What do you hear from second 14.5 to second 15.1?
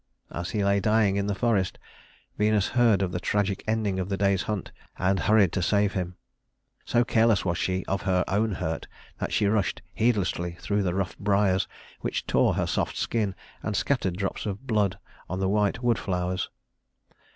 blood